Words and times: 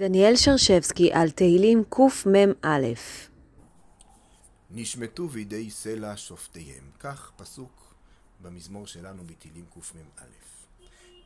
דניאל 0.00 0.36
שרשבסקי 0.36 1.12
על 1.12 1.30
תהילים 1.30 1.84
קמ"א 1.88 2.78
נשמטו 4.70 5.28
בידי 5.28 5.70
סלע 5.70 6.16
שופטיהם. 6.16 6.90
כך 7.00 7.32
פסוק 7.36 7.94
במזמור 8.42 8.86
שלנו 8.86 9.24
בתהילים 9.24 9.64
קמ"א. 9.74 10.24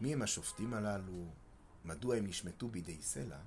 מי 0.01 0.13
הם 0.13 0.23
השופטים 0.23 0.75
הללו? 0.75 1.25
מדוע 1.85 2.17
הם 2.17 2.27
נשמטו 2.27 2.69
בידי 2.69 2.97
סלע? 3.03 3.39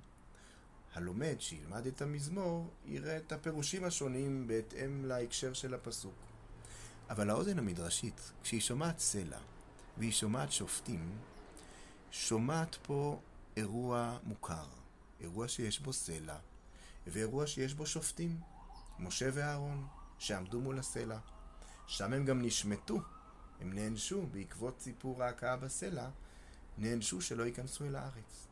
הלומד 0.94 1.36
שילמד 1.38 1.86
את 1.86 2.02
המזמור 2.02 2.70
יראה 2.86 3.16
את 3.16 3.32
הפירושים 3.32 3.84
השונים 3.84 4.46
בהתאם 4.46 5.04
להקשר 5.04 5.52
של 5.52 5.74
הפסוק. 5.74 6.18
אבל 7.10 7.30
האוזן 7.30 7.58
המדרשית, 7.58 8.32
כשהיא 8.42 8.60
שומעת 8.60 8.98
סלע 8.98 9.38
והיא 9.98 10.12
שומעת 10.12 10.52
שופטים, 10.52 11.10
שומעת 12.10 12.76
פה 12.82 13.20
אירוע 13.56 14.18
מוכר. 14.24 14.83
אירוע 15.24 15.48
שיש 15.48 15.80
בו 15.80 15.92
סלע, 15.92 16.38
ואירוע 17.06 17.46
שיש 17.46 17.74
בו 17.74 17.86
שופטים, 17.86 18.40
משה 18.98 19.28
ואהרון, 19.32 19.86
שעמדו 20.18 20.60
מול 20.60 20.78
הסלע. 20.78 21.18
שם 21.86 22.12
הם 22.12 22.24
גם 22.24 22.42
נשמטו, 22.42 23.00
הם 23.60 23.72
נענשו 23.72 24.26
בעקבות 24.26 24.80
סיפור 24.80 25.22
ההכאה 25.22 25.56
בסלע, 25.56 26.10
נענשו 26.78 27.20
שלא 27.20 27.42
ייכנסו 27.42 27.84
אל 27.84 27.96
הארץ. 27.96 28.46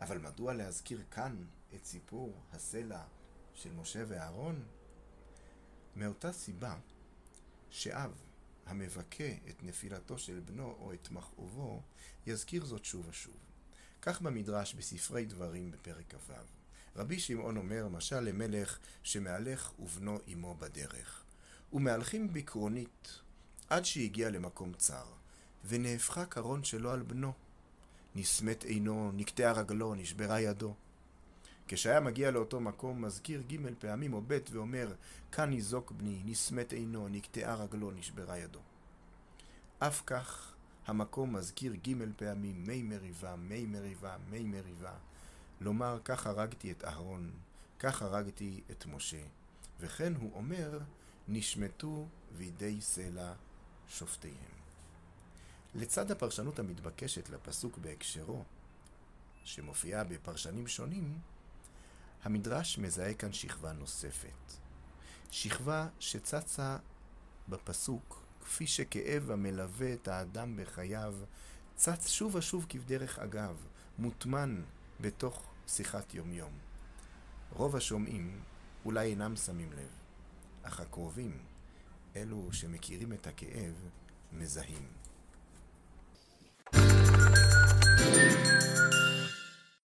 אבל 0.00 0.18
מדוע 0.18 0.52
להזכיר 0.52 1.02
כאן 1.10 1.44
את 1.74 1.84
סיפור 1.84 2.40
הסלע 2.52 3.02
של 3.54 3.72
משה 3.72 4.04
ואהרון? 4.08 4.62
מאותה 5.96 6.32
סיבה 6.32 6.76
שאב 7.70 8.12
המבכה 8.66 9.32
את 9.50 9.62
נפילתו 9.62 10.18
של 10.18 10.40
בנו 10.40 10.76
או 10.78 10.92
את 10.92 11.10
מכאובו, 11.10 11.82
יזכיר 12.26 12.64
זאת 12.64 12.84
שוב 12.84 13.08
ושוב. 13.08 13.51
כך 14.02 14.22
במדרש 14.22 14.74
בספרי 14.74 15.24
דברים 15.24 15.70
בפרק 15.70 16.14
כ"ו. 16.14 16.32
רבי 16.96 17.18
שמעון 17.18 17.56
אומר, 17.56 17.88
משל 17.88 18.20
למלך 18.20 18.78
שמהלך 19.02 19.72
ובנו 19.78 20.18
עמו 20.26 20.54
בדרך. 20.54 21.22
ומהלכים 21.72 22.32
בקרונית 22.32 23.20
עד 23.68 23.84
שהגיע 23.84 24.30
למקום 24.30 24.72
צר, 24.74 25.04
ונהפכה 25.64 26.24
קרון 26.24 26.64
שלו 26.64 26.90
על 26.90 27.02
בנו. 27.02 27.32
נסמת 28.14 28.64
עינו, 28.64 29.12
נקטעה 29.14 29.52
רגלו, 29.52 29.94
נשברה 29.94 30.40
ידו. 30.40 30.74
כשהיה 31.68 32.00
מגיע 32.00 32.30
לאותו 32.30 32.60
מקום, 32.60 33.04
מזכיר 33.04 33.42
ג' 33.42 33.56
פעמים 33.78 34.12
או 34.12 34.22
ב' 34.26 34.38
ואומר, 34.50 34.94
כאן 35.32 35.50
ניזוק 35.50 35.92
בני, 35.92 36.22
נסמת 36.24 36.72
עינו, 36.72 37.08
נקטעה 37.08 37.54
רגלו, 37.54 37.90
נשברה 37.90 38.38
ידו. 38.38 38.60
אף 39.78 40.02
כך 40.06 40.51
המקום 40.86 41.36
מזכיר 41.36 41.74
ג' 41.74 41.92
פעמים 42.16 42.64
מי 42.66 42.82
מריבה, 42.82 43.36
מי 43.36 43.66
מריבה, 43.66 44.16
מי 44.30 44.44
מריבה. 44.44 44.94
לומר, 45.60 45.98
כך 46.04 46.26
הרגתי 46.26 46.72
את 46.72 46.84
אהרון, 46.84 47.30
כך 47.78 48.02
הרגתי 48.02 48.60
את 48.70 48.86
משה. 48.86 49.22
וכן 49.80 50.14
הוא 50.14 50.30
אומר, 50.34 50.78
נשמטו 51.28 52.06
בידי 52.38 52.80
סלע 52.80 53.32
שופטיהם. 53.88 54.52
לצד 55.74 56.10
הפרשנות 56.10 56.58
המתבקשת 56.58 57.30
לפסוק 57.30 57.78
בהקשרו, 57.78 58.44
שמופיעה 59.44 60.04
בפרשנים 60.04 60.66
שונים, 60.66 61.18
המדרש 62.22 62.78
מזהה 62.78 63.14
כאן 63.14 63.32
שכבה 63.32 63.72
נוספת. 63.72 64.52
שכבה 65.30 65.88
שצצה 65.98 66.76
בפסוק 67.48 68.21
כפי 68.44 68.66
שכאב 68.66 69.30
המלווה 69.30 69.92
את 69.92 70.08
האדם 70.08 70.56
בחייו, 70.56 71.14
צץ 71.76 72.08
שוב 72.08 72.34
ושוב 72.34 72.66
כבדרך 72.68 73.18
אגב, 73.18 73.56
מוטמן 73.98 74.62
בתוך 75.00 75.42
שיחת 75.66 76.14
יומיום. 76.14 76.52
רוב 77.52 77.76
השומעים 77.76 78.40
אולי 78.84 79.10
אינם 79.10 79.36
שמים 79.36 79.72
לב, 79.72 79.90
אך 80.62 80.80
הקרובים, 80.80 81.38
אלו 82.16 82.48
שמכירים 82.52 83.12
את 83.12 83.26
הכאב, 83.26 83.74
מזהים. 84.32 84.86